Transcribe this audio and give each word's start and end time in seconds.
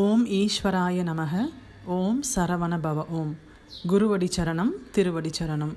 ஓம் 0.00 0.22
ஈஸ்வராய 0.36 1.02
நமக. 1.08 1.34
ஓம் 1.96 2.18
சரவண 2.34 2.74
பவ 2.84 3.04
ஓம். 3.18 3.30
குருவடி 3.90 4.28
சரணம் 4.36 4.72
திருவடி 4.94 5.30
சரணம். 5.38 5.72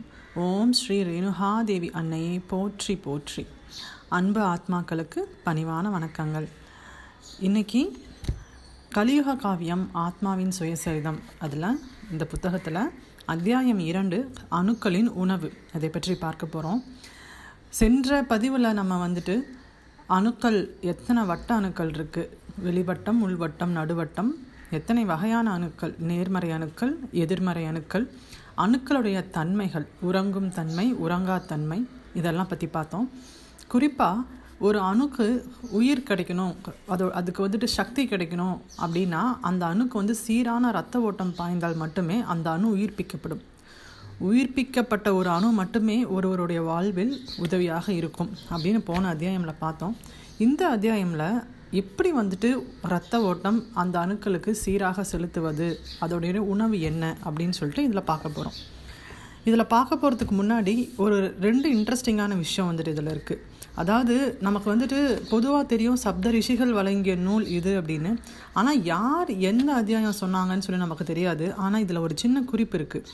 ஓம் 0.45 0.73
ஸ்ரீ 0.79 0.97
ரேணுகாதேவி 1.09 1.89
அன்னையை 1.99 2.39
போற்றி 2.51 2.95
போற்றி. 2.95 3.43
அன்பு 4.17 4.41
ஆத்மாக்களுக்கு 4.53 5.21
பணிவான 5.45 5.85
வணக்கங்கள். 5.95 6.47
இன்னைக்கு 7.39 7.81
கலியுக 8.97 9.35
காவியம் 9.35 9.85
ஆத்மாவின் 10.05 10.53
சுயசரிதம். 10.59 11.19
அதில் 11.39 11.79
இந்த 12.11 12.25
புத்தகத்தில் 12.25 12.81
அத்தியாயம் 13.25 13.79
இரண்டு 13.79 14.19
அணுக்களின் 14.51 15.09
உணவு. 15.25 15.51
அதை 15.73 15.89
பற்றி 15.89 16.15
பார்க்க 16.25 16.53
போகிறோம் 16.55 16.83
சென்ற 17.69 18.23
பதிவில் 18.33 18.77
நம்ம 18.81 19.07
வந்துட்டு 19.07 19.37
அணுக்கள் 20.17 20.61
எத்தனை 20.81 21.23
வட்ட 21.23 21.49
அணுக்கள் 21.53 21.89
இருக்குது 21.89 22.29
வெளிவட்டம் 22.65 23.19
உள்வட்டம் 23.25 23.75
நடுவட்டம் 23.75 24.31
எத்தனை 24.77 25.03
வகையான 25.05 25.51
அணுக்கள் 25.51 25.93
நேர்மறை 26.09 26.51
அணுக்கள் 26.51 26.93
எதிர்மறை 27.11 27.65
அணுக்கள் 27.65 28.05
அணுக்களுடைய 28.63 29.29
தன்மைகள் 29.29 29.87
உறங்கும் 30.01 30.49
தன்மை 30.49 30.85
உறங்கா 31.05 31.45
தன்மை 31.45 31.79
இதெல்லாம் 32.13 32.47
பற்றி 32.47 32.67
பார்த்தோம். 32.67 33.07
குறிப்பாக 33.67 34.25
ஒரு 34.67 34.79
அணுக்கு 34.79 35.25
உயிர் 35.69 36.07
கிடைக்கணும் 36.07 36.55
அது 36.87 37.13
அதுக்கு 37.13 37.47
வந்துட்டு 37.47 37.67
சக்தி 37.77 38.03
கிடைக்கணும் 38.05 38.57
அப்படின்னா 38.85 39.21
அந்த 39.41 39.63
அணுக்கு 39.65 39.95
வந்து 40.01 40.15
சீரான 40.15 40.71
ரத்த 40.71 40.99
ஓட்டம் 40.99 41.35
பாய்ந்தால் 41.37 41.77
மட்டுமே 41.83 42.17
அந்த 42.33 42.47
அணு 42.51 42.67
உயிர்ப்பிக்கப்படும். 42.75 43.43
உயிர்ப்பிக்கப்பட்ட 44.29 45.13
ஒரு 45.13 45.29
அணு 45.29 45.49
மட்டுமே 45.51 46.05
ஒருவருடைய 46.05 46.61
வாழ்வில் 46.61 47.13
உதவியாக 47.37 47.85
இருக்கும் 47.99 48.31
அப்படின்னு 48.51 48.81
போன 48.89 49.07
அத்தியாயமில் 49.07 49.61
பார்த்தோம். 49.65 49.95
இந்த 50.37 50.61
அத்தியாயமில் 50.69 51.29
எப்படி 51.71 52.11
வந்துட்டு 52.11 52.63
ரத்த 52.81 53.21
ஓட்டம் 53.21 53.65
அந்த 53.73 53.99
அணுக்களுக்கு 53.99 54.51
சீராக 54.51 55.03
செலுத்துவது 55.03 55.79
அதோடைய 56.01 56.35
உணவு 56.35 56.81
என்ன 56.81 57.17
அப்படின்னு 57.25 57.49
சொல்லிட்டு 57.49 57.83
இதில் 57.83 58.03
பார்க்க 58.03 58.29
போகிறோம் 58.29 58.53
இதில் 59.43 59.67
பார்க்க 59.67 59.95
போகிறதுக்கு 59.95 60.33
முன்னாடி 60.41 60.93
ஒரு 60.95 61.35
ரெண்டு 61.39 61.67
இன்ட்ரெஸ்டிங்கான 61.75 62.37
விஷயம் 62.37 62.69
வந்துட்டு 62.71 62.87
இதில் 62.87 63.13
இருக்குது 63.15 63.57
அதாவது 63.75 64.37
நமக்கு 64.41 64.75
வந்துட்டு 64.75 65.21
பொதுவாக 65.29 65.65
தெரியும் 65.65 65.95
சப்த 65.95 66.29
ரிஷிகள் 66.29 66.71
வழங்கிய 66.71 67.15
நூல் 67.15 67.47
இது 67.47 67.81
அப்படின்னு. 67.81 68.17
ஆனால் 68.53 68.83
யார் 68.83 69.29
எந்த 69.29 69.73
அத்தியாயம் 69.73 70.19
சொன்னாங்கன்னு 70.21 70.59
சொல்லி 70.59 70.81
நமக்கு 70.81 71.03
தெரியாது. 71.03 71.55
ஆனால் 71.55 71.81
இதில் 71.81 71.97
ஒரு 71.97 72.15
சின்ன 72.17 72.41
குறிப்பு 72.41 72.77
இருக்குது 72.77 73.07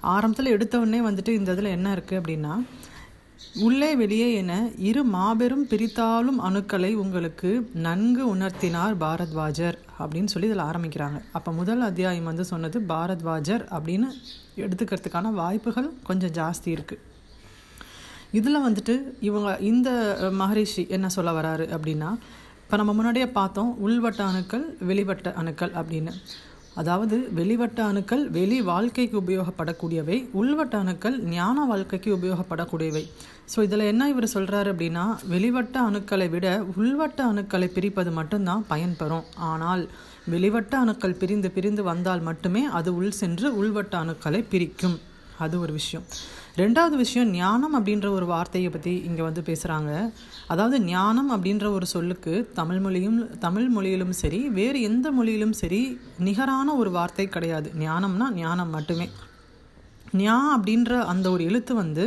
ஆரம்பத்தில் 0.00 0.58
எடுத்தவுடனே 0.58 1.00
வந்துட்டு 1.08 1.28
இந்த 1.28 1.52
இதில் 1.52 1.64
என்ன 1.64 1.94
இருக்குது 1.94 2.20
அப்படின்னா 2.20 2.62
உள்ளே 3.66 3.88
வெளியே 3.96 4.34
என 4.34 4.52
இரு 4.78 5.02
மாபெரும் 5.14 5.64
பிரித்தாலும் 5.70 6.38
அணுக்களை 6.48 6.94
உங்களுக்கு 6.94 7.50
நன்கு 7.86 8.22
உணர்த்தினார் 8.34 8.94
பாரத்வாஜர் 9.04 9.78
அப்படின்னு 9.98 10.32
சொல்லி 10.34 10.48
இதில் 10.50 10.68
ஆரம்பிக்கிறாங்க. 10.70 11.18
அப்போ 11.32 11.52
முதல் 11.52 11.80
அத்தியாயம் 11.80 12.24
வந்து 12.24 12.44
சொன்னது 12.44 12.80
பாரத்வாஜர் 12.92 13.64
அப்படின்னு 13.76 14.08
எடுத்துக்கிறதுக்கான 14.56 15.32
வாய்ப்புகள் 15.32 15.90
கொஞ்சம் 16.02 16.34
ஜாஸ்தி 16.40 16.70
இருக்குது 16.76 17.02
இதில் 18.38 18.64
வந்துட்டு 18.66 18.94
இவங்க 19.20 19.58
இந்த 19.70 19.90
மகரிஷி 20.42 20.86
என்ன 20.88 21.08
சொல்ல 21.08 21.32
வராரு 21.40 21.66
அப்படின்னா 21.76 22.10
இப்போ 22.62 22.76
நம்ம 22.76 22.92
முன்னாடியே 22.92 23.26
பார்த்தோம் 23.26 23.72
உள்வட்ட 23.86 24.20
அணுக்கள் 24.30 24.64
வெளிவட்ட 24.88 25.32
அணுக்கள் 25.32 25.72
அப்படின்னு. 25.80 26.12
அதாவது 26.76 27.16
வெளிவட்ட 27.38 27.80
அணுக்கள் 27.82 28.22
வெளி 28.36 28.58
வாழ்க்கைக்கு 28.62 29.16
உபயோகப்படக்கூடியவை 29.20 30.16
உள்வட்ட 30.40 30.74
அணுக்கள் 30.78 31.16
ஞான 31.32 31.64
வாழ்க்கைக்கு 31.64 32.10
உபயோகப்படக்கூடியவை. 32.18 33.02
ஸோ 33.52 33.58
இதில் 33.62 33.88
என்ன 33.92 34.08
இவர் 34.08 34.34
சொல்கிறாரு 34.34 34.68
அப்படின்னா 34.72 35.04
வெளிவட்ட 35.34 35.76
அணுக்களை 35.88 36.28
விட 36.30 36.46
உள்வட்ட 36.80 37.20
அணுக்களை 37.32 37.68
பிரிப்பது 37.76 38.10
மட்டும்தான் 38.10 38.64
பயன்பெறும் 38.70 39.26
ஆனால் 39.50 39.82
வெளிவட்ட 40.34 40.76
அணுக்கள் 40.76 41.18
பிரிந்து 41.22 41.50
பிரிந்து 41.50 41.82
வந்தால் 41.82 42.20
மட்டுமே 42.20 42.64
அது 42.78 42.90
உள் 42.94 43.18
சென்று 43.22 43.48
உள்வட்ட 43.62 43.94
அணுக்களை 44.04 44.44
பிரிக்கும். 44.48 44.98
அது 45.38 45.60
ஒரு 45.60 45.72
விஷயம். 45.72 46.06
ரெண்டாவது 46.56 46.96
விஷயம் 46.96 47.30
ஞானம் 47.32 47.74
அப்படின்ற 47.78 48.06
ஒரு 48.16 48.26
வார்த்தையை 48.26 48.70
பற்றி 48.70 48.92
இங்கே 49.08 49.22
வந்து 49.22 49.42
பேசுகிறாங்க 49.46 49.90
அதாவது 50.46 50.76
ஞானம் 50.84 51.30
அப்படின்ற 51.36 51.66
ஒரு 51.76 51.86
சொல்லுக்கு 51.86 52.32
தமிழ் 52.54 52.80
மொழியும் 52.80 53.38
தமிழ் 53.38 53.68
மொழியிலும் 53.68 54.12
சரி 54.12 54.40
வேறு 54.58 54.80
எந்த 54.80 55.10
மொழியிலும் 55.10 55.54
சரி 55.60 55.80
நிகரான 56.18 56.74
ஒரு 56.74 56.90
வார்த்தை 56.90 57.26
கிடையாது. 57.28 57.68
ஞானம்னா 57.78 58.26
ஞானம் 58.34 58.70
மட்டுமே. 58.70 59.06
ஞா 60.22 60.36
அப்படின்ற 60.56 60.92
அந்த 61.12 61.26
ஒரு 61.30 61.44
எழுத்து 61.44 61.74
வந்து 61.74 62.04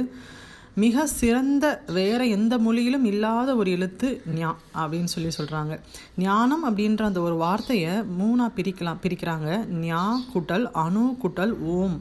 மிக 0.84 1.06
சிறந்த 1.08 1.66
வேற 1.98 2.22
எந்த 2.38 2.54
மொழியிலும் 2.58 3.06
இல்லாத 3.06 3.50
ஒரு 3.56 3.72
எழுத்து 3.72 4.08
ஞா 4.36 4.50
அப்படின்னு 4.82 5.12
சொல்லி 5.14 5.32
சொல்கிறாங்க 5.38 5.74
ஞானம் 6.18 6.64
அப்படின்ற 6.70 7.02
அந்த 7.02 7.22
ஒரு 7.22 7.36
வார்த்தையை 7.36 7.94
மூணாக 8.20 8.56
பிரிக்கலாம் 8.58 9.02
பிரிக்கிறாங்க. 9.06 9.50
ஞா 9.86 10.04
குட்டல் 10.34 10.68
அணு 10.86 11.06
குட்டல் 11.24 11.56
ஓம். 11.76 11.98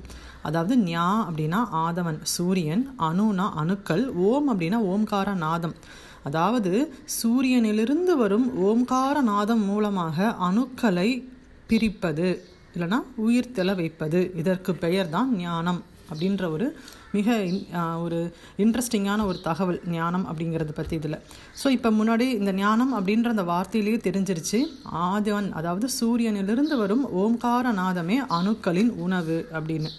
அதாவது 0.48 0.74
ஞா 0.88 1.06
அப்படின்னா 1.28 1.60
ஆதவன் 1.84 2.18
சூரியன் 2.34 2.84
அணுனா 3.08 3.46
அணுக்கள் 3.62 4.04
ஓம் 4.30 4.48
அப்படின்னா 4.52 4.80
ஓம்கார 4.92 5.34
நாதம். 5.46 5.76
அதாவது 6.28 6.72
சூரியனிலிருந்து 7.20 8.12
வரும் 8.22 8.46
ஓம்கார 8.68 9.16
நாதம் 9.32 9.64
மூலமாக 9.70 10.26
அணுக்களை 10.48 11.08
பிரிப்பது 11.70 12.28
இல்லைனா 12.76 13.00
உயிர்த்தெல 13.24 13.72
வைப்பது. 13.80 14.20
இதற்கு 14.42 14.72
பெயர் 14.84 15.10
தான் 15.16 15.30
ஞானம் 15.42 15.80
அப்படின்ற 16.10 16.44
ஒரு 16.54 16.66
மிக 17.16 17.34
ஒரு 18.04 18.18
இன்ட்ரெஸ்டிங்கான 18.62 19.20
ஒரு 19.30 19.38
தகவல் 19.48 19.78
ஞானம் 19.96 20.24
அப்படிங்கிறத 20.30 20.72
பற்றி 20.78 20.94
இதில். 21.00 21.18
ஸோ 21.60 21.66
இப்போ 21.76 21.90
முன்னாடி 21.98 22.26
இந்த 22.40 22.52
ஞானம் 22.62 22.92
அப்படின்ற 22.98 23.30
அந்த 23.34 23.44
வார்த்தையிலேயே 23.52 23.98
தெரிஞ்சிருச்சு. 24.08 24.60
ஆதவன் 25.08 25.48
அதாவது 25.60 25.88
சூரியனிலிருந்து 25.98 26.76
வரும் 26.82 27.04
ஓம்கார 27.22 27.72
நாதமே 27.82 28.18
அணுக்களின் 28.38 28.92
உணவு 29.06 29.38
அப்படின்னு. 29.58 29.92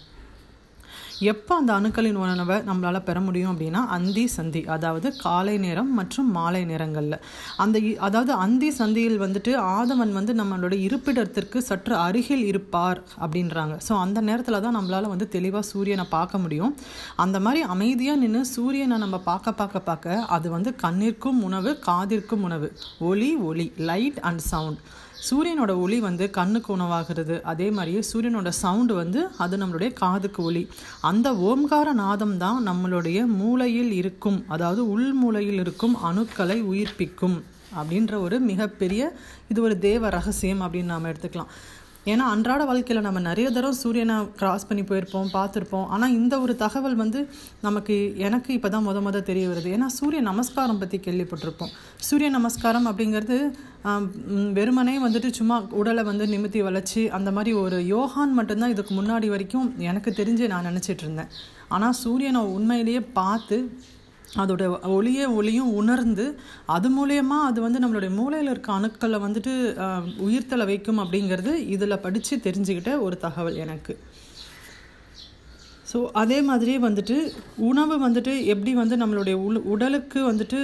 எப்போ 1.20 1.52
அந்த 1.56 1.70
அணுக்களின் 1.78 2.18
உணவை 2.22 2.56
நம்மளால் 2.68 3.04
பெற 3.08 3.20
முடியும் 3.20 3.50
அப்படின்னா 3.52 3.80
அந்தி 3.96 4.24
சந்தி 4.26 4.62
அதாவது 4.74 5.08
காலை 5.16 5.58
நேரம் 5.58 5.92
மற்றும் 5.94 6.28
மாலை 6.30 6.64
நேரங்களில். 6.64 7.18
அந்த 7.56 7.76
அதாவது 8.06 8.32
அந்தி 8.32 8.70
சந்தியில் 8.80 9.22
வந்துட்டு 9.24 9.52
ஆதவன் 9.76 10.12
வந்து 10.18 10.34
நம்மளோட 10.40 10.74
இருப்பிடத்திற்கு 10.86 11.60
சற்று 11.68 11.94
அருகில் 12.06 12.44
இருப்பார் 12.50 13.00
அப்படின்றாங்க. 13.24 13.76
ஸோ 13.88 13.92
அந்த 14.04 14.20
நேரத்தில் 14.20 14.60
தான் 14.66 14.76
நம்மளால் 14.78 15.12
வந்து 15.14 15.28
தெளிவாக 15.28 15.64
சூரியனை 15.72 16.06
பார்க்க 16.16 16.38
முடியும். 16.38 16.74
அந்த 17.16 17.40
மாதிரி 17.40 17.62
அமைதியாக 17.76 18.22
நின்று 18.24 18.44
சூரியனை 18.54 18.98
நம்ம 18.98 19.18
பார்க்க 19.30 19.58
பார்க்க 19.62 19.88
பார்க்க 19.90 20.24
அது 20.36 20.50
வந்து 20.50 20.72
கண்ணிற்கும் 20.84 21.40
உணவு 21.48 21.72
காதிற்கும் 21.88 22.46
உணவு. 22.48 22.70
ஒளி 22.98 23.36
ஒளி 23.50 23.72
லைட் 23.76 24.20
அண்ட் 24.30 24.44
சவுண்ட் 24.52 24.80
சூரியனோட 25.30 25.80
ஒளி 25.80 26.00
வந்து 26.00 26.30
கண்ணுக்கு 26.30 26.76
உணவாகிறது. 26.76 27.42
அதே 27.42 27.70
மாதிரியே 27.70 28.02
சூரியனோட 28.12 28.48
சவுண்டு 28.48 28.94
வந்து 28.94 29.28
அது 29.38 29.56
நம்மளுடைய 29.56 29.92
காதுக்கு 29.92 30.42
ஒளி. 30.42 30.68
அந்த 31.00 31.32
ஓம்கார 31.32 31.92
நாதம் 31.92 32.38
தான் 32.38 32.68
நம்மளுடைய 32.68 33.26
மூளையில் 33.26 33.92
இருக்கும். 33.92 34.44
அதாவது 34.48 34.90
உள் 34.90 35.12
மூளையில் 35.12 35.60
இருக்கும் 35.60 35.96
அணுக்களை 36.04 36.58
உயிர்ப்பிக்கும். 36.62 37.42
அப்படின்ற 37.78 38.20
ஒரு 38.20 38.40
மிகப்பெரிய 38.40 39.16
இது 39.48 39.62
ஒரு 39.62 39.78
தேவ 39.78 40.08
ரகசியம் 40.08 40.62
அப்படின்னு 40.62 40.92
நாம் 40.94 41.04
எடுத்துக்கலாம். 41.04 41.50
ஏன்னா 42.12 42.24
அன்றாட 42.32 42.62
வாழ்க்கையில் 42.68 43.06
நம்ம 43.06 43.20
நிறைய 43.28 43.46
தடவை 43.54 43.74
சூரியனை 43.82 44.16
கிராஸ் 44.40 44.66
பண்ணி 44.68 44.82
போயிருப்போம் 44.90 45.30
பார்த்துருப்போம். 45.36 45.86
ஆனால் 45.94 46.12
இந்த 46.18 46.34
ஒரு 46.44 46.54
தகவல் 46.62 46.98
வந்து 47.00 47.20
நமக்கு 47.66 47.94
எனக்கு 48.26 48.50
இப்போ 48.56 48.68
தான் 48.74 48.86
முத 48.88 49.00
முத 49.06 49.22
தெரிய 49.30 49.46
வருது. 49.50 49.70
ஏன்னா 49.76 49.88
சூரிய 49.96 50.20
நமஸ்காரம் 50.30 50.80
பற்றி 50.82 51.00
கேள்விப்பட்டிருப்போம். 51.06 51.72
சூரிய 52.08 52.28
நமஸ்காரம் 52.36 52.86
அப்படிங்கிறது 52.90 53.38
வெறுமனே 54.58 54.94
வந்துட்டு 55.06 55.28
சும்மா 55.40 55.56
உடலை 55.80 56.04
வந்து 56.10 56.24
நிமித்தி 56.34 56.62
வளைச்சி 56.68 57.02
அந்த 57.18 57.32
மாதிரி 57.36 57.52
ஒரு 57.64 57.76
யோகான் 57.94 58.32
மட்டும்தான் 58.38 58.72
இதுக்கு 58.76 58.94
முன்னாடி 59.00 59.28
வரைக்கும் 59.34 59.68
எனக்கு 59.90 60.12
தெரிஞ்சு 60.20 60.46
நான் 60.54 60.68
நினச்சிட்டு 60.70 61.04
இருந்தேன். 61.06 61.30
ஆனால் 61.74 61.98
சூரியனை 62.04 62.42
உண்மையிலேயே 62.56 63.02
பார்த்து 63.20 63.58
அதோட 64.40 64.62
ஒளிய 64.96 65.28
ஒளியும் 65.38 65.72
உணர்ந்து 65.72 66.24
அது 66.76 66.88
மூலயமா 66.96 67.38
அது 67.48 67.60
வந்து 67.60 67.82
நம்மளுடைய 67.84 68.10
மூளையில் 68.14 68.50
இருக்க 68.50 68.70
அணுக்களை 68.72 69.18
வந்துட்டு 69.26 69.52
உயிர்த்தலை 70.28 70.64
வைக்கும் 70.64 71.02
அப்படிங்கிறது 71.04 71.54
இதில் 71.74 72.02
படித்து 72.06 72.36
தெரிஞ்சுக்கிட்ட 72.46 72.92
ஒரு 73.00 73.18
தகவல் 73.18 73.56
எனக்கு. 73.56 73.94
ஸோ 75.92 75.98
அதே 76.12 76.38
மாதிரியே 76.42 76.78
வந்துட்டு 76.78 77.16
உணவு 77.70 78.08
வந்துட்டு 78.08 78.32
எப்படி 78.52 78.72
வந்து 78.74 78.96
நம்மளுடைய 78.96 79.34
உள் 79.46 79.60
உடலுக்கு 79.74 80.20
வந்துட்டு 80.30 80.60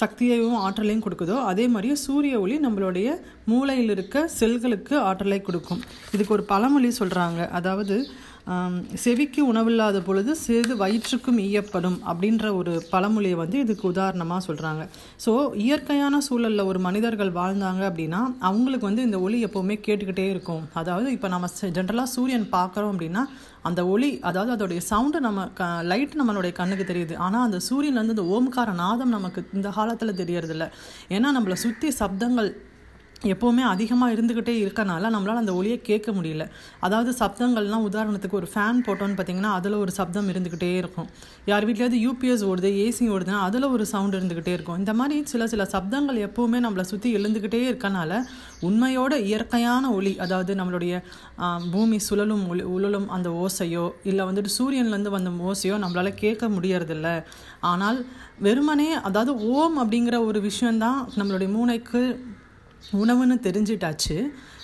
சக்தியையும் 0.00 0.58
ஆற்றலையும் 0.64 1.04
கொடுக்குதோ 1.04 1.36
அதே 1.50 1.64
மாதிரியே 1.68 1.94
சூரிய 1.94 2.40
ஒளி 2.40 2.56
நம்மளுடைய 2.58 3.08
மூளையில் 3.44 3.92
இருக்க 3.94 4.28
செல்களுக்கு 4.40 4.94
ஆற்றலை 5.08 5.40
கொடுக்கும். 5.42 5.80
இதுக்கு 6.14 6.32
ஒரு 6.32 6.44
பழமொழி 6.52 6.90
சொல்கிறாங்க 6.98 7.48
அதாவது 7.48 7.96
செவிக்கு 9.02 9.40
உணவில்லாத 9.50 9.98
பொழுது 10.06 10.32
சிறிது 10.42 10.74
வயிற்றுக்கும் 10.82 11.38
ஈயப்படும் 11.46 11.98
அப்படின்ற 12.10 12.46
ஒரு 12.60 12.72
பழமொழியை 12.92 13.36
வந்து 13.42 13.56
இதுக்கு 13.64 13.84
உதாரணமாக 13.92 14.40
சொல்கிறாங்க 14.46 14.82
ஸோ 15.24 15.32
இயற்கையான 15.64 16.20
சூழலில் 16.28 16.68
ஒரு 16.70 16.80
மனிதர்கள் 16.86 17.32
வாழ்ந்தாங்க 17.40 17.82
அப்படின்னா 17.90 18.20
அவங்களுக்கு 18.48 18.88
வந்து 18.90 19.06
இந்த 19.08 19.20
ஒளி 19.26 19.38
எப்போவுமே 19.46 19.76
கேட்டுக்கிட்டே 19.86 20.26
இருக்கும். 20.34 20.64
அதாவது 20.82 21.08
இப்போ 21.16 21.30
நம்ம 21.34 21.50
ஜென்ரலாக 21.78 22.12
சூரியன் 22.16 22.48
பார்க்குறோம் 22.56 22.92
அப்படின்னா 22.94 23.24
அந்த 23.68 23.80
ஒளி 23.94 24.10
அதாவது 24.28 24.52
அதோடைய 24.56 24.80
சவுண்டு 24.90 25.18
நம்ம 25.26 25.40
க 25.58 25.64
லைட் 25.90 26.18
நம்மளுடைய 26.20 26.52
கண்ணுக்கு 26.60 26.84
தெரியுது. 26.90 27.14
ஆனால் 27.26 27.46
அந்த 27.48 27.58
சூரியன்லேருந்து 27.68 28.16
இந்த 28.16 28.26
ஓம்கார 28.36 28.74
நாதம் 28.84 29.14
நமக்கு 29.16 29.40
இந்த 29.58 29.70
காலத்தில் 29.78 30.18
தெரியறதில்ல. 30.22 30.66
ஏன்னா 31.16 31.30
நம்மளை 31.36 31.58
சுற்றி 31.66 31.90
சப்தங்கள் 32.00 32.50
எப்போவுமே 33.32 33.62
அதிகமாக 33.70 34.14
இருந்துக்கிட்டே 34.14 34.52
இருக்கனால 34.64 35.08
நம்மளால் 35.14 35.40
அந்த 35.40 35.52
ஒளியை 35.54 35.78
கேட்க 35.88 36.12
முடியல. 36.18 36.44
அதாவது 36.86 37.10
சப்தங்கள்லாம் 37.18 37.84
உதாரணத்துக்கு 37.88 38.38
ஒரு 38.38 38.48
ஃபேன் 38.52 38.80
போட்டோன்னு 38.86 39.16
பார்த்தீங்கன்னா 39.18 39.50
அதில் 39.58 39.76
ஒரு 39.80 39.92
சப்தம் 39.98 40.28
இருந்துக்கிட்டே 40.32 40.70
இருக்கும். 40.76 41.08
யார் 41.50 41.66
வீட்லேயாவது 41.68 41.98
யூபிஎஸ் 42.04 42.44
ஓடுது 42.50 42.70
ஏசி 42.84 43.04
ஓடுதுன்னா 43.14 43.40
அதில் 43.48 43.66
ஒரு 43.74 43.86
சவுண்ட் 43.92 44.16
இருந்துக்கிட்டே 44.18 44.54
இருக்கும். 44.58 44.78
இந்த 44.78 44.94
மாதிரி 45.00 45.18
சில 45.32 45.46
சில 45.54 45.66
சப்தங்கள் 45.74 46.20
எப்போவுமே 46.28 46.60
நம்மளை 46.66 46.86
சுற்றி 46.92 47.10
எழுந்துக்கிட்டே 47.18 47.62
இருக்கனால 47.70 48.22
உண்மையோட 48.68 49.12
இயற்கையான 49.28 49.92
ஒளி 49.98 50.14
அதாவது 50.26 50.54
நம்மளுடைய 50.62 51.02
பூமி 51.76 52.00
சுழலும் 52.08 52.48
ஒளி 52.48 52.66
உழலும் 52.76 53.08
அந்த 53.18 53.28
ஓசையோ 53.44 53.86
இல்லை 54.10 54.24
வந்துட்டு 54.30 54.56
சூரியன்லேருந்து 54.58 55.16
வந்த 55.18 55.30
ஓசையோ 55.50 55.76
நம்மளால் 55.84 56.20
கேட்க 56.24 56.46
முடியறதில்ல. 56.48 57.08
ஆனால் 57.60 58.00
வெறுமனே 58.46 58.90
அதாவது 59.08 59.32
ஓம் 59.54 59.78
அப்படிங்கிற 59.84 60.18
ஒரு 60.26 60.40
விஷயந்தான் 60.50 61.00
நம்மளுடைய 61.18 61.48
மூளைக்கு 61.56 62.02
உணவுன்னு 63.02 63.36
தெரிஞ்சிட்டாச்சு. 63.48 64.16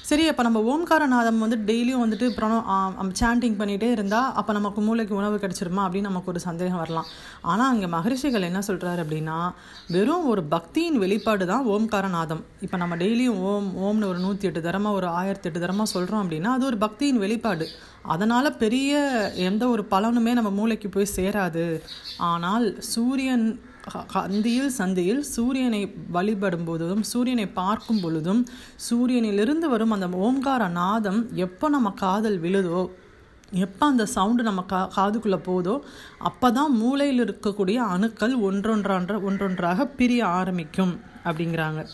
சரி 0.09 0.25
அப்போ 0.31 0.43
நம்ம 0.47 0.59
ஓம்காரநாதம் 0.73 1.41
வந்து 1.45 1.57
டெய்லியும் 1.69 2.03
வந்துட்டு 2.03 2.27
பிரணம் 2.37 3.09
சாண்டிங் 3.21 3.57
பண்ணிகிட்டே 3.61 3.89
இருந்தால் 3.95 4.29
அப்போ 4.39 4.53
நமக்கு 4.59 4.81
மூளைக்கு 4.89 5.15
உணவு 5.21 5.37
கிடச்சிருமா 5.45 5.83
அப்படின்னு 5.87 6.11
நமக்கு 6.11 6.31
ஒரு 6.33 6.41
சந்தேகம் 6.47 6.83
வரலாம். 6.83 7.09
ஆனால் 7.51 7.71
அங்கே 7.73 7.89
மகரிஷிகள் 7.95 8.47
என்ன 8.51 8.61
சொல்கிறாரு 8.69 9.01
அப்படின்னா 9.05 9.39
வெறும் 9.95 10.29
ஒரு 10.33 10.45
பக்தியின் 10.55 11.01
வெளிப்பாடு 11.05 11.47
தான் 11.53 11.67
ஓம்காரநாதம். 11.75 12.43
இப்போ 12.67 12.79
நம்ம 12.83 12.97
டெய்லியும் 13.03 13.41
ஓம் 13.51 13.71
ஓம்னு 13.87 14.11
ஒரு 14.13 14.21
நூற்றி 14.27 14.49
எட்டு 14.51 14.63
தரமா 14.69 14.93
ஒரு 15.01 15.09
ஆயிரத்தி 15.21 15.49
எட்டு 15.51 15.65
தரமா 15.67 15.87
சொல்கிறோம் 15.95 16.23
அப்படின்னா 16.25 16.53
அது 16.57 16.67
ஒரு 16.71 16.79
பக்தியின் 16.87 17.23
வெளிப்பாடு. 17.27 17.69
அதனால் 18.15 18.57
பெரிய 18.65 18.93
எந்த 19.51 19.65
ஒரு 19.75 19.85
பலனுமே 19.95 20.35
நம்ம 20.41 20.53
மூளைக்கு 20.61 20.91
போய் 20.97 21.15
சேராது. 21.19 21.67
ஆனால் 22.33 22.67
சூரியன் 22.95 23.49
அந்தியில் 24.13 24.71
சந்தியில் 24.79 25.21
சூரியனை 25.21 25.95
வழிபடும் 26.11 26.65
பொழுதும் 26.65 27.03
சூரியனை 27.03 27.47
பார்க்கும் 27.49 28.01
பொழுதும் 28.01 28.47
சூரியனிலிருந்து 28.91 29.69
வரும் 29.69 29.91
அந்த 29.91 30.07
ஓம்கார 30.07 30.69
நாதம் 30.69 31.31
எப்போ 31.35 31.69
நம்ம 31.69 31.91
காதல் 31.91 32.39
விழுதோ 32.41 32.91
எப்போ 33.53 33.87
அந்த 33.87 34.07
சவுண்டு 34.07 34.43
நம்ம 34.43 34.63
கா 34.63 34.91
காதுக்குள்ளே 34.97 35.39
போதோ 35.49 35.81
அப்போ 36.19 36.51
தான் 36.51 36.73
மூளையில் 36.73 37.23
இருக்கக்கூடிய 37.25 37.77
அணுக்கள் 37.77 38.35
ஒன்றொன்றான்ற 38.43 39.23
ஒன்றொன்றாக 39.23 39.85
பிரிய 39.85 40.27
ஆரம்பிக்கும் 40.27 41.01
அப்படிங்கிறாங்க. 41.25 41.87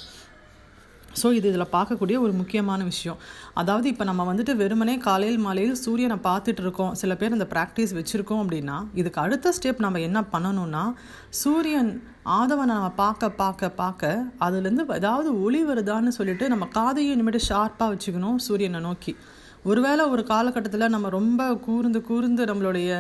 ஸோ 1.21 1.27
இது 1.39 1.47
இதில் 1.53 1.73
பார்க்கக்கூடிய 1.75 2.17
ஒரு 2.25 2.33
முக்கியமான 2.41 2.81
விஷயம். 2.91 3.19
அதாவது 3.61 3.87
இப்போ 3.93 4.05
நம்ம 4.11 4.23
வந்துட்டு 4.31 4.53
வெறுமனே 4.63 4.95
காலையில் 5.07 5.41
மாலையில் 5.47 5.81
சூரியனை 5.83 6.19
பார்த்துட்டு 6.29 6.63
இருக்கோம். 6.65 6.95
சில 7.01 7.15
பேர் 7.21 7.37
அந்த 7.39 7.49
ப்ராக்டிஸ் 7.55 7.93
வச்சுருக்கோம் 7.99 8.43
அப்படின்னா 8.45 8.79
இதுக்கு 9.03 9.21
அடுத்த 9.25 9.53
ஸ்டெப் 9.59 9.85
நம்ம 9.87 10.01
என்ன 10.09 10.23
பண்ணணும்னா 10.35 10.85
சூரியன் 11.43 11.93
ஆதவனை 12.39 12.73
நம்ம 12.79 12.91
பார்க்க 13.03 13.31
பார்க்க 13.43 13.71
பார்க்க 13.83 14.11
அதுலேருந்து 14.47 14.85
ஏதாவது 15.01 15.31
ஒளி 15.45 15.63
வருதான்னு 15.71 16.17
சொல்லிட்டு 16.19 16.47
நம்ம 16.55 16.67
காதையும் 16.79 17.15
இனிமேட்டு 17.17 17.47
ஷார்ப்பாக 17.51 17.93
வச்சுக்கணும் 17.95 18.43
சூரியனை 18.49 18.83
நோக்கி. 18.89 19.15
ஒருவேளை 19.71 20.05
ஒரு 20.13 20.23
காலகட்டத்தில் 20.31 20.93
நம்ம 20.93 21.09
ரொம்ப 21.19 21.43
கூர்ந்து 21.67 21.99
கூர்ந்து 22.09 22.43
நம்மளுடைய 22.51 22.91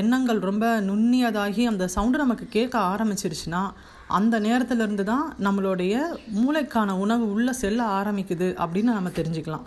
எண்ணங்கள் 0.00 0.40
ரொம்ப 0.48 0.66
நுண்ணியதாகி 0.88 1.64
அந்த 1.72 1.84
சவுண்டு 1.94 2.18
நமக்கு 2.22 2.46
கேட்க 2.56 2.76
ஆரம்பிச்சிருச்சுன்னா 2.92 3.62
அந்த 4.08 4.40
நேரத்திலிருந்து 4.40 5.04
தான் 5.04 5.26
நம்மளுடைய 5.46 5.94
மூளைக்கான 6.40 6.96
உணவு 7.04 7.24
உள்ளே 7.34 7.52
செல்ல 7.62 7.82
ஆரம்பிக்குது 8.00 8.48
அப்படின்னு 8.62 8.96
நம்ம 8.98 9.12
தெரிஞ்சுக்கலாம். 9.18 9.66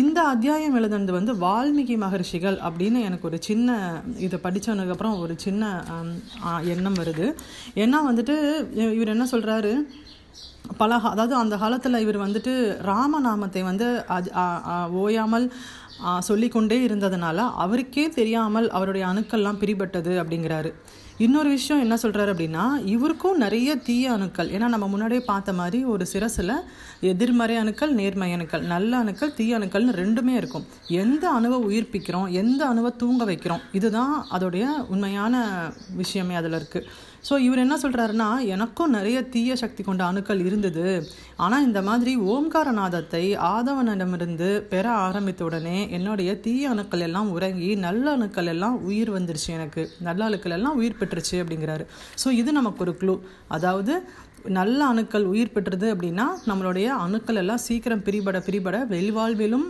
இந்த 0.00 0.20
அத்தியாயம் 0.30 0.76
எழுதுனது 0.78 1.12
வந்து 1.16 1.32
வால்மீகி 1.42 1.96
மகர்ஷிகள் 2.04 2.56
அப்படின்னு 2.68 3.00
எனக்கு 3.08 3.28
ஒரு 3.30 3.38
சின்ன 3.48 3.76
இதை 4.26 4.38
படித்ததுக்கப்புறம் 4.46 5.18
ஒரு 5.24 5.34
சின்ன 5.44 5.84
எண்ணம் 6.72 6.98
வருது. 7.00 7.26
ஏன்னா 7.82 8.00
வந்துட்டு 8.08 8.36
இவர் 8.96 9.14
என்ன 9.14 9.26
சொல்கிறாரு 9.34 9.72
பல 10.80 10.98
அதாவது 11.12 11.34
அந்த 11.40 11.54
காலத்தில் 11.62 12.02
இவர் 12.04 12.18
வந்துட்டு 12.24 12.52
ராமநாமத்தை 12.90 13.62
வந்து 13.62 13.88
ஓயாமல் 15.02 15.46
சொல்லிக்கொண்டே 16.28 16.78
இருந்ததுனால 16.86 17.38
அவருக்கே 17.64 18.08
தெரியாமல் 18.18 18.68
அவருடைய 18.70 19.06
அணுக்கள்லாம் 19.06 19.60
பிரிபட்டது 19.62 20.12
அப்படிங்கிறாரு. 20.22 20.72
இன்னொரு 21.18 21.48
விஷயம் 21.48 21.82
என்ன 21.82 21.96
சொல்கிறாரு 22.02 22.30
அப்படின்னா 22.34 22.84
இவருக்கும் 22.84 23.36
நிறைய 23.36 23.76
தீய 23.76 24.12
அணுக்கள். 24.12 24.48
ஏன்னா 24.48 24.68
நம்ம 24.68 24.88
முன்னாடியே 24.88 25.20
பார்த்த 25.20 25.52
மாதிரி 25.52 25.84
ஒரு 25.84 26.06
சிரசில் 26.06 26.52
எதிர்மறை 27.00 27.56
அணுக்கள் 27.56 27.92
நேர்மை 27.92 28.32
அணுக்கள். 28.32 28.62
நல்ல 28.62 28.96
அணுக்கள் 28.96 29.34
தீய 29.34 29.58
அணுக்கள்னு 29.58 29.94
ரெண்டுமே 30.02 30.34
இருக்கும். 30.34 30.66
எந்த 30.88 31.30
அணுவை 31.30 31.58
உயிர்ப்பிக்கிறோம் 31.70 32.30
எந்த 32.30 32.68
அணுவை 32.68 32.96
தூங்க 32.96 33.24
வைக்கிறோம் 33.24 33.60
இதுதான் 33.72 34.26
அதோடைய 34.30 34.66
உண்மையான 34.88 35.44
விஷயமே 35.96 36.34
அதில் 36.34 36.52
இருக்குது 36.52 36.86
ஸோ 37.28 37.34
இவர் 37.44 37.62
என்ன 37.62 37.76
சொல்கிறாருன்னா 37.82 38.26
எனக்கும் 38.54 38.94
நிறைய 38.96 39.18
தீய 39.34 39.52
சக்தி 39.60 39.82
கொண்ட 39.82 40.02
அணுக்கள் 40.10 40.40
இருந்தது. 40.48 40.86
ஆனால் 41.44 41.66
இந்த 41.68 41.80
மாதிரி 41.88 42.12
ஓம்காரநாதத்தை 42.32 43.22
ஆதவனிடமிருந்து 43.52 44.48
பெற 44.72 44.86
ஆரம்பித்த 45.06 45.42
உடனே 45.48 45.78
என்னுடைய 45.98 46.32
தீய 46.46 46.72
அணுக்கள் 46.74 47.04
எல்லாம் 47.08 47.30
உறங்கி 47.36 47.70
நல்ல 47.86 48.04
அணுக்கள் 48.16 48.50
எல்லாம் 48.54 48.76
உயிர் 48.88 49.12
வந்துருச்சு 49.16 49.50
எனக்கு. 49.58 49.84
நல்ல 50.08 50.20
அணுக்கள் 50.28 50.56
எல்லாம் 50.58 50.76
உயிர் 50.80 51.00
பெற்றுச்சு 51.00 51.36
அப்படிங்கிறாரு. 51.44 51.86
ஸோ 52.24 52.30
இது 52.40 52.52
நமக்கு 52.60 52.84
ஒரு 52.86 52.94
க்ளூ 53.00 53.16
அதாவது 53.58 53.94
நல்ல 54.58 54.78
அணுக்கள் 54.92 55.26
உயிர் 55.32 55.54
பெற்றது 55.56 55.88
அப்படின்னா 55.94 56.28
நம்மளுடைய 56.50 56.86
அணுக்கள் 57.04 57.40
எல்லாம் 57.42 57.64
சீக்கிரம் 57.66 58.06
பிரிபட 58.08 58.38
பிரிபட 58.48 58.78
வெளிவாழ்விலும் 58.94 59.68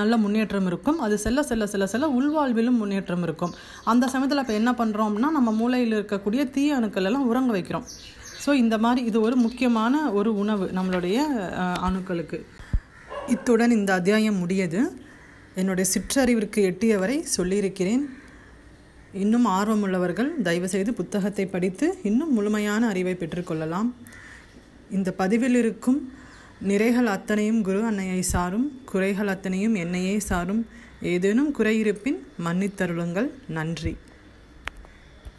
நல்ல 0.00 0.16
முன்னேற்றம் 0.24 0.68
இருக்கும். 0.70 0.98
அது 1.06 1.14
செல்ல 1.24 1.42
செல்ல 1.50 1.66
செல்ல 1.72 1.86
செல்ல 1.92 2.08
உள்வாழ்விலும் 2.18 2.80
முன்னேற்றம் 2.82 3.24
இருக்கும். 3.26 3.52
அந்த 3.92 4.04
சமயத்தில் 4.14 4.42
இப்போ 4.42 4.56
என்ன 4.60 4.72
பண்ணுறோம்னா 4.80 5.30
நம்ம 5.38 5.52
மூளையில் 5.60 5.96
இருக்கக்கூடிய 5.98 6.44
தீய 6.56 6.78
அணுக்கள் 6.78 7.08
எல்லாம் 7.10 7.28
உறங்க 7.30 7.52
வைக்கிறோம். 7.56 7.86
ஸோ 8.44 8.52
இந்த 8.62 8.76
மாதிரி 8.84 9.02
இது 9.10 9.18
ஒரு 9.26 9.36
முக்கியமான 9.44 10.00
ஒரு 10.18 10.30
உணவு 10.42 10.64
நம்மளுடைய 10.78 11.18
அணுக்களுக்கு. 11.88 12.40
இத்துடன் 13.34 13.76
இந்த 13.78 13.90
அத்தியாயம் 13.98 14.40
முடியது. 14.42 14.80
என்னுடைய 15.60 15.86
சிற்றறிவிற்கு 15.94 16.60
எட்டியவரை 16.70 17.16
சொல்லியிருக்கிறேன். 17.36 18.04
இன்னும் 19.22 19.46
ஆர்வமுள்ளவர்கள் 19.58 20.30
தயவுசெய்து 20.46 20.92
புத்தகத்தை 21.00 21.44
படித்து 21.54 21.86
இன்னும் 22.08 22.32
முழுமையான 22.36 22.82
அறிவை 22.92 23.14
பெற்றுக்கொள்ளலாம் 23.20 23.88
இந்த 24.96 25.10
பதிவில் 25.20 25.58
இருக்கும் 25.60 26.00
நிறைகள் 26.68 27.04
அத்தனையும் 27.04 27.62
குரு 27.62 27.84
அன்னையை 27.84 28.22
சாரும் 28.22 28.80
குறைகள் 28.84 29.28
அத்தனையும் 29.28 29.74
என்னையே 29.74 30.18
சாரும். 30.18 30.66
ஏதேனும் 31.02 31.54
குறையிருப்பின் 31.58 32.18
மன்னித்தருளுங்கள். 32.44 33.30
நன்றி. 33.48 33.96